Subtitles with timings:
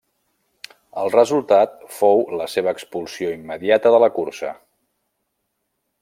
[1.01, 4.55] El resultat fou la seva expulsió immediata de la cursa.